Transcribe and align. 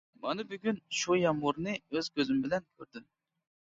مانا 0.21 0.45
بۈگۈن 0.53 0.79
شۇ 1.01 1.19
يامغۇرنى 1.25 1.79
ئۆز 1.79 2.13
كۆزۈم 2.19 2.45
بىلەن 2.49 2.71
كۆردۈم. 2.75 3.11